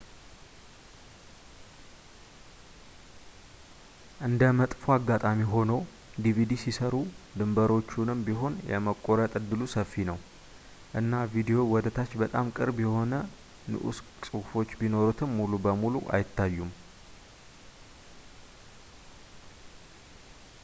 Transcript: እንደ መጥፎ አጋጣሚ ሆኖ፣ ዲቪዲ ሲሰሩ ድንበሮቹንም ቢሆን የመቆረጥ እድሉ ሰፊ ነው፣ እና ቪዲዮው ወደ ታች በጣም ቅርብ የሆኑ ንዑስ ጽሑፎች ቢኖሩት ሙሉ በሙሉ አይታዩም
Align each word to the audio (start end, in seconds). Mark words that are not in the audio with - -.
እንደ 4.27 4.41
መጥፎ 4.59 4.81
አጋጣሚ 4.95 5.41
ሆኖ፣ 5.51 5.71
ዲቪዲ 6.25 6.51
ሲሰሩ 6.63 6.93
ድንበሮቹንም 7.39 8.23
ቢሆን 8.29 8.55
የመቆረጥ 8.71 9.29
እድሉ 9.41 9.61
ሰፊ 9.75 9.93
ነው፣ 10.11 10.17
እና 11.01 11.21
ቪዲዮው 11.35 11.71
ወደ 11.75 11.93
ታች 11.99 12.13
በጣም 12.23 12.51
ቅርብ 12.57 12.79
የሆኑ 12.85 13.13
ንዑስ 13.73 13.99
ጽሑፎች 14.25 14.71
ቢኖሩት 14.81 15.21
ሙሉ 15.37 15.53
በሙሉ 15.67 15.93
አይታዩም 16.17 16.73